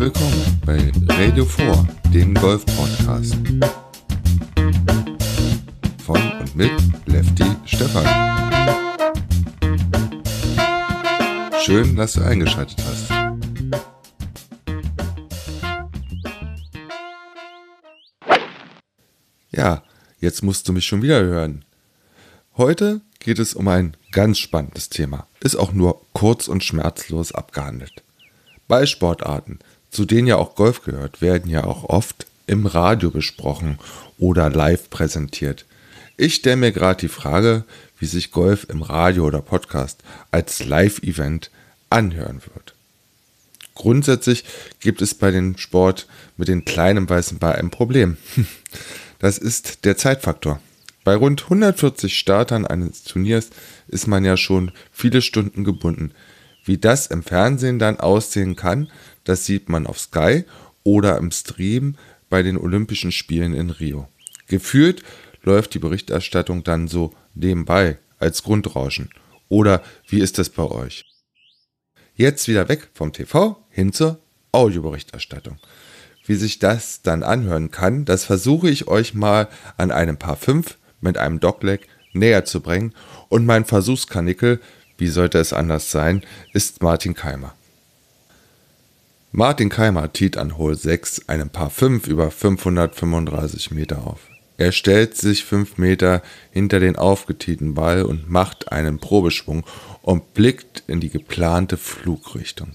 [0.00, 3.36] willkommen bei Radio 4, dem Golf-Podcast.
[6.06, 6.72] Von und mit
[7.04, 8.06] Lefty Stefan.
[11.60, 13.10] Schön, dass du eingeschaltet hast.
[19.50, 19.82] Ja,
[20.18, 21.66] jetzt musst du mich schon wieder hören.
[22.56, 25.26] Heute geht es um ein ganz spannendes Thema.
[25.40, 28.02] Ist auch nur kurz und schmerzlos abgehandelt.
[28.66, 29.58] Ballsportarten,
[29.90, 33.78] zu denen ja auch Golf gehört, werden ja auch oft im Radio besprochen
[34.18, 35.64] oder live präsentiert.
[36.16, 37.64] Ich stelle mir gerade die Frage,
[37.98, 41.50] wie sich Golf im Radio oder Podcast als Live-Event
[41.90, 42.74] anhören wird.
[43.74, 44.44] Grundsätzlich
[44.80, 48.16] gibt es bei dem Sport mit den kleinen weißen Ball ein Problem.
[49.20, 50.62] Das ist der Zeitfaktor.
[51.04, 53.50] Bei rund 140 Startern eines Turniers
[53.86, 56.12] ist man ja schon viele Stunden gebunden.
[56.64, 58.90] Wie das im Fernsehen dann aussehen kann,
[59.24, 60.44] das sieht man auf Sky
[60.82, 61.96] oder im Stream
[62.28, 64.08] bei den Olympischen Spielen in Rio.
[64.46, 65.02] Gefühlt
[65.42, 69.10] läuft die Berichterstattung dann so nebenbei als Grundrauschen.
[69.48, 71.04] Oder wie ist das bei euch?
[72.14, 74.18] Jetzt wieder weg vom TV hin zur
[74.52, 75.58] Audioberichterstattung.
[76.26, 80.76] Wie sich das dann anhören kann, das versuche ich euch mal an einem Paar 5
[81.00, 82.94] mit einem Dogleg näher zu bringen
[83.28, 84.60] und mein Versuchskanickel,
[85.00, 87.54] wie sollte es anders sein, ist Martin Keimer.
[89.32, 94.20] Martin Keimer tiet an Hole 6 einem Paar 5 über 535 Meter auf.
[94.58, 96.20] Er stellt sich 5 Meter
[96.50, 99.64] hinter den aufgetieten Ball und macht einen Probeschwung
[100.02, 102.72] und blickt in die geplante Flugrichtung.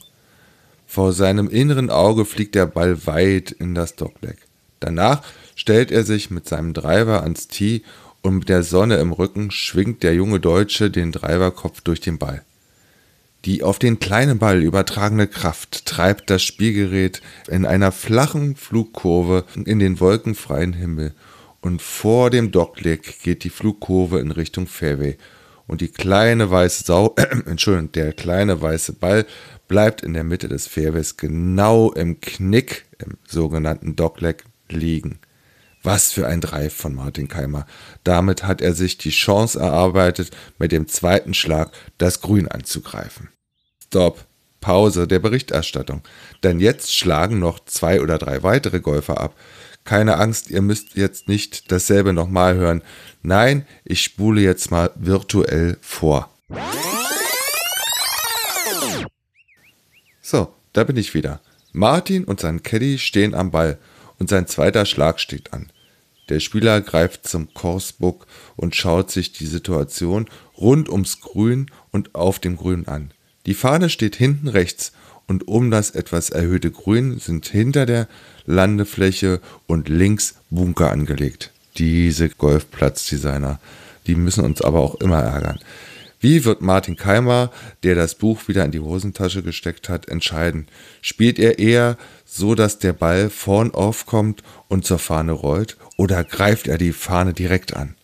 [0.87, 4.37] Vor seinem inneren Auge fliegt der Ball weit in das Dogleg.
[4.79, 5.23] Danach
[5.55, 7.83] stellt er sich mit seinem Driver ans Tee
[8.25, 12.43] und mit der Sonne im Rücken schwingt der junge Deutsche den Driverkopf durch den Ball.
[13.45, 19.77] Die auf den kleinen Ball übertragene Kraft treibt das Spielgerät in einer flachen Flugkurve in
[19.77, 21.13] den wolkenfreien Himmel
[21.61, 25.17] und vor dem Dockleg geht die Flugkurve in Richtung Fairway
[25.67, 29.27] und die kleine weiße Sau, äh, Entschuldigung, der kleine weiße Ball
[29.67, 35.19] bleibt in der Mitte des Fairways genau im Knick im sogenannten Dockleg liegen.
[35.85, 37.67] Was für ein Drive von Martin Keimer.
[38.03, 43.29] Damit hat er sich die Chance erarbeitet, mit dem zweiten Schlag das Grün anzugreifen.
[43.83, 44.25] Stop.
[44.61, 46.01] Pause der Berichterstattung.
[46.41, 49.35] Denn jetzt schlagen noch zwei oder drei weitere Golfer ab.
[49.83, 52.81] Keine Angst, ihr müsst jetzt nicht dasselbe nochmal hören.
[53.21, 56.31] Nein, ich spule jetzt mal virtuell vor.
[60.19, 61.41] So, da bin ich wieder.
[61.73, 63.77] Martin und sein Caddy stehen am Ball
[64.17, 65.69] und sein zweiter Schlag steht an.
[66.29, 68.25] Der Spieler greift zum Coursebook
[68.55, 70.27] und schaut sich die Situation
[70.57, 73.11] rund ums Grün und auf dem Grün an.
[73.45, 74.91] Die Fahne steht hinten rechts
[75.27, 78.07] und um das etwas erhöhte Grün sind hinter der
[78.45, 81.51] Landefläche und links Bunker angelegt.
[81.77, 83.59] Diese Golfplatzdesigner,
[84.07, 85.59] die müssen uns aber auch immer ärgern.
[86.19, 87.51] Wie wird Martin Keimer,
[87.83, 90.67] der das Buch wieder in die Hosentasche gesteckt hat, entscheiden?
[91.01, 96.67] Spielt er eher so, dass der Ball vorn aufkommt und zur Fahne rollt, oder greift
[96.67, 97.95] er die Fahne direkt an?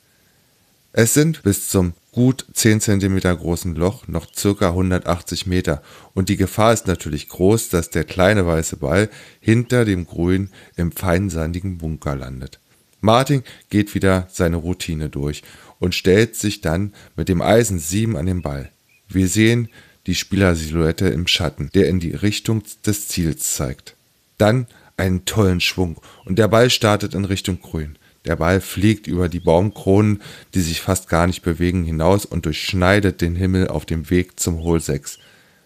[0.93, 4.69] Es sind bis zum gut 10 cm großen Loch noch ca.
[4.69, 5.81] 180 Meter
[6.13, 9.09] und die Gefahr ist natürlich groß, dass der kleine weiße Ball
[9.39, 12.59] hinter dem Grün im feinsandigen Bunker landet.
[12.99, 15.43] Martin geht wieder seine Routine durch
[15.79, 18.69] und stellt sich dann mit dem Eisen 7 an den Ball.
[19.07, 19.69] Wir sehen
[20.07, 23.95] die Spielersilhouette im Schatten, der in die Richtung des Ziels zeigt.
[24.37, 24.67] Dann
[25.01, 27.97] einen tollen Schwung und der Ball startet in Richtung Grün.
[28.25, 30.21] Der Ball fliegt über die Baumkronen,
[30.53, 34.61] die sich fast gar nicht bewegen, hinaus und durchschneidet den Himmel auf dem Weg zum
[34.61, 35.17] Hohl 6.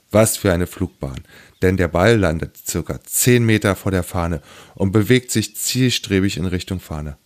[0.09, 1.19] Was für eine Flugbahn,
[1.61, 4.41] denn der Ball landet circa 10 Meter vor der Fahne
[4.73, 7.17] und bewegt sich zielstrebig in Richtung Fahne.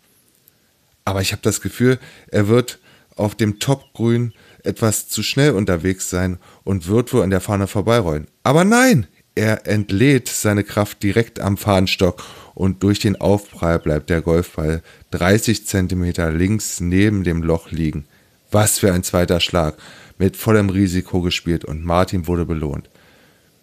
[1.05, 1.99] Aber ich habe das Gefühl,
[2.31, 2.79] er wird
[3.15, 4.33] auf dem Topgrün
[4.63, 8.27] etwas zu schnell unterwegs sein und wird wohl an der Fahne vorbeirollen.
[8.41, 9.05] Aber nein,
[9.39, 12.21] er entlädt seine Kraft direkt am Fahnenstock
[12.55, 18.05] und durch den Aufprall bleibt der Golfball 30 Zentimeter links neben dem Loch liegen.
[18.51, 19.77] Was für ein zweiter Schlag,
[20.17, 22.89] mit vollem Risiko gespielt und Martin wurde belohnt.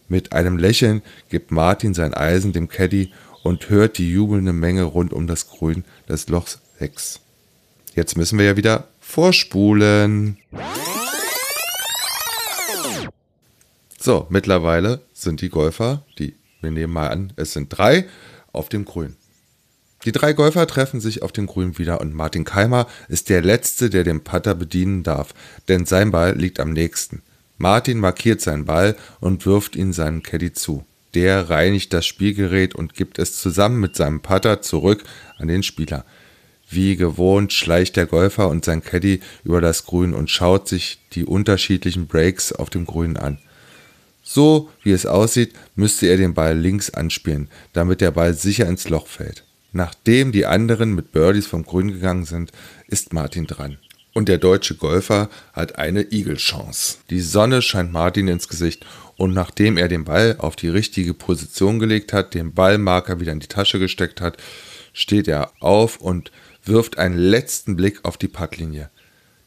[0.08, 3.12] Mit einem Lächeln gibt Martin sein Eisen dem Caddy
[3.42, 7.20] und hört die jubelnde Menge rund um das Grün des Lochs 6.
[7.94, 10.38] Jetzt müssen wir ja wieder vorspulen.
[14.06, 18.06] So, mittlerweile sind die Golfer, die, wir nehmen mal an, es sind drei,
[18.52, 19.16] auf dem Grün.
[20.04, 23.90] Die drei Golfer treffen sich auf dem Grün wieder und Martin Keimer ist der Letzte,
[23.90, 25.34] der den Putter bedienen darf,
[25.66, 27.22] denn sein Ball liegt am nächsten.
[27.58, 30.86] Martin markiert seinen Ball und wirft ihn seinem Caddy zu.
[31.14, 35.02] der reinigt das Spielgerät und gibt es zusammen mit seinem Putter zurück
[35.36, 36.04] an den Spieler.
[36.70, 41.24] Wie gewohnt schleicht der Golfer und sein Caddy über das Grün und schaut sich die
[41.24, 43.38] unterschiedlichen Breaks auf dem Grün an.
[44.28, 48.88] So wie es aussieht, müsste er den Ball links anspielen, damit der Ball sicher ins
[48.88, 49.44] Loch fällt.
[49.70, 52.50] Nachdem die anderen mit Birdies vom Grün gegangen sind,
[52.88, 53.78] ist Martin dran.
[54.14, 56.96] Und der deutsche Golfer hat eine Igelchance.
[57.08, 58.84] Die Sonne scheint Martin ins Gesicht
[59.16, 63.40] und nachdem er den Ball auf die richtige Position gelegt hat, den Ballmarker wieder in
[63.40, 64.38] die Tasche gesteckt hat,
[64.92, 66.32] steht er auf und
[66.64, 68.90] wirft einen letzten Blick auf die Puttlinie.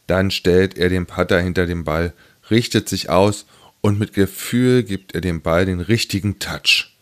[0.08, 2.14] Dann stellt er den Putter hinter dem Ball,
[2.50, 3.46] richtet sich aus
[3.82, 6.96] und mit Gefühl gibt er dem Ball den richtigen Touch.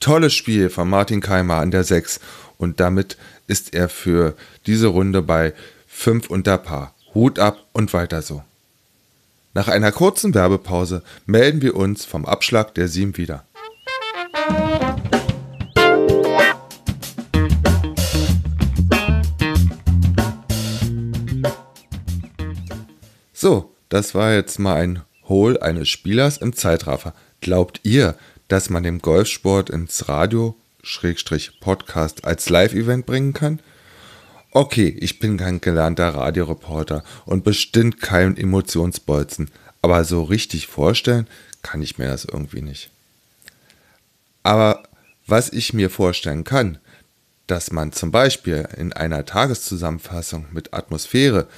[0.00, 2.20] Tolles Spiel von Martin Keimer an der 6
[2.58, 3.16] und damit
[3.46, 4.36] ist er für
[4.66, 5.54] diese Runde bei
[5.86, 6.94] 5 unter Paar.
[7.14, 8.42] Hut ab und weiter so.
[9.52, 13.44] Nach einer kurzen Werbepause melden wir uns vom Abschlag der 7 wieder.
[23.32, 27.14] So, das war jetzt mal ein Hole eines Spielers im Zeitraffer.
[27.40, 28.16] Glaubt ihr,
[28.48, 30.56] dass man den Golfsport ins Radio
[31.60, 33.60] Podcast als Live-Event bringen kann?
[34.50, 39.50] Okay, ich bin kein gelernter Radioreporter und bestimmt kein Emotionsbolzen,
[39.82, 41.26] aber so richtig vorstellen
[41.62, 42.90] kann ich mir das irgendwie nicht.
[44.42, 44.84] Aber
[45.26, 46.78] was ich mir vorstellen kann,
[47.46, 51.48] dass man zum Beispiel in einer Tageszusammenfassung mit Atmosphäre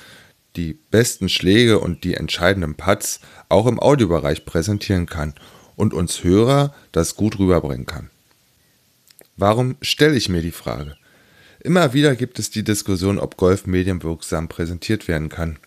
[0.56, 5.34] die besten Schläge und die entscheidenden Putts auch im Audiobereich präsentieren kann
[5.76, 8.10] und uns Hörer das gut rüberbringen kann.
[9.36, 10.96] Warum stelle ich mir die Frage?
[11.60, 15.58] Immer wieder gibt es die Diskussion, ob Golf medienwirksam präsentiert werden kann.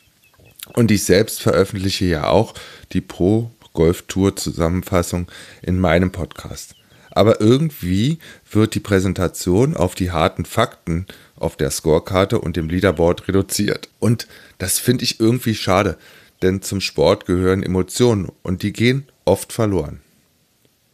[0.73, 2.53] Und ich selbst veröffentliche ja auch
[2.93, 5.27] die Pro Golf Tour Zusammenfassung
[5.61, 6.75] in meinem Podcast.
[7.19, 8.17] Aber irgendwie
[8.49, 11.05] wird die Präsentation auf die harten Fakten
[11.35, 13.89] auf der Scorekarte und dem Leaderboard reduziert.
[13.99, 14.25] Und
[14.57, 15.97] das finde ich irgendwie schade,
[16.41, 19.99] denn zum Sport gehören Emotionen und die gehen oft verloren.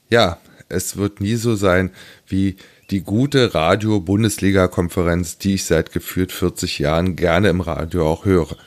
[0.09, 1.91] Ja, es wird nie so sein
[2.25, 2.55] wie
[2.89, 8.57] die gute Radio-Bundesliga-Konferenz, die ich seit geführt 40 Jahren gerne im Radio auch höre.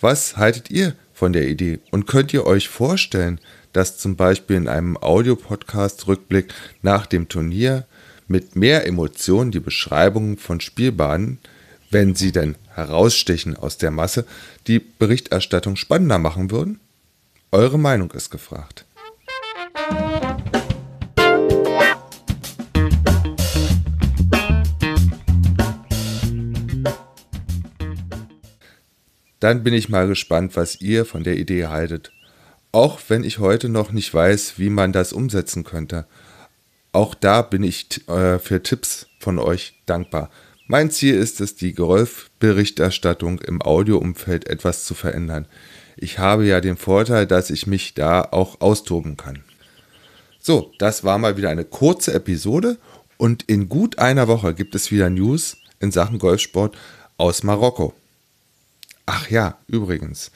[0.00, 3.38] Was haltet ihr von der Idee und könnt ihr euch vorstellen,
[3.76, 7.84] dass zum Beispiel in einem Audiopodcast-Rückblick nach dem Turnier
[8.26, 11.40] mit mehr Emotionen die Beschreibungen von Spielbahnen,
[11.90, 14.24] wenn sie denn herausstechen aus der Masse,
[14.66, 16.80] die Berichterstattung spannender machen würden?
[17.52, 18.86] Eure Meinung ist gefragt.
[29.38, 32.10] Dann bin ich mal gespannt, was ihr von der Idee haltet.
[32.76, 36.04] Auch wenn ich heute noch nicht weiß, wie man das umsetzen könnte.
[36.92, 40.28] Auch da bin ich äh, für Tipps von euch dankbar.
[40.66, 45.48] Mein Ziel ist es, die Golfberichterstattung im Audioumfeld etwas zu verändern.
[45.96, 49.42] Ich habe ja den Vorteil, dass ich mich da auch austoben kann.
[50.38, 52.76] So, das war mal wieder eine kurze Episode
[53.16, 56.76] und in gut einer Woche gibt es wieder News in Sachen Golfsport
[57.16, 57.94] aus Marokko.
[59.06, 60.30] Ach ja, übrigens.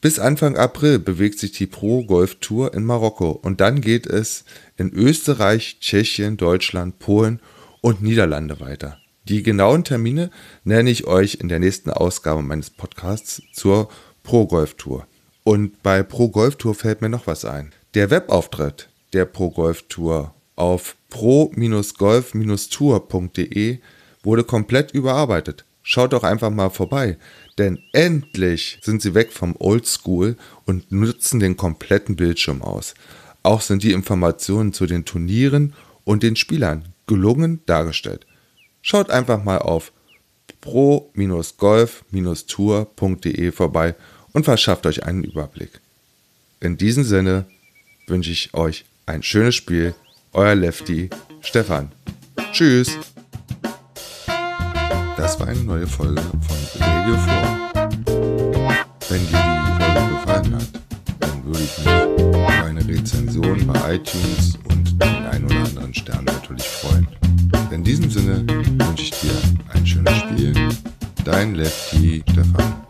[0.00, 4.44] Bis Anfang April bewegt sich die Pro Golf Tour in Marokko und dann geht es
[4.76, 7.40] in Österreich, Tschechien, Deutschland, Polen
[7.80, 8.98] und Niederlande weiter.
[9.24, 10.30] Die genauen Termine
[10.62, 13.88] nenne ich euch in der nächsten Ausgabe meines Podcasts zur
[14.22, 15.08] Pro Golf Tour.
[15.42, 17.72] Und bei Pro Golf Tour fällt mir noch was ein.
[17.94, 23.78] Der Webauftritt der Pro Golf Tour auf pro-golf-tour.de
[24.22, 25.64] wurde komplett überarbeitet.
[25.90, 27.16] Schaut doch einfach mal vorbei.
[27.56, 32.92] Denn endlich sind sie weg vom Oldschool und nutzen den kompletten Bildschirm aus.
[33.42, 35.72] Auch sind die Informationen zu den Turnieren
[36.04, 38.26] und den Spielern gelungen dargestellt.
[38.82, 39.92] Schaut einfach mal auf
[40.60, 43.94] pro-golf-tour.de vorbei
[44.34, 45.80] und verschafft euch einen Überblick.
[46.60, 47.46] In diesem Sinne
[48.06, 49.94] wünsche ich euch ein schönes Spiel.
[50.34, 51.08] Euer Lefty
[51.40, 51.92] Stefan.
[52.52, 52.90] Tschüss.
[55.18, 58.08] Das war eine neue Folge von Radio 4.
[59.08, 60.68] Wenn dir die Folge gefallen hat,
[61.18, 66.24] dann würde ich mich über eine Rezension bei iTunes und den ein oder anderen Stern
[66.24, 67.08] natürlich freuen.
[67.72, 69.32] In diesem Sinne wünsche ich dir
[69.74, 70.54] ein schönes Spiel.
[71.24, 72.87] Dein Lefty Stefan.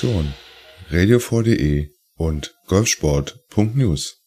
[0.00, 0.32] Produktion
[0.90, 4.19] radio4.de und golfsport.news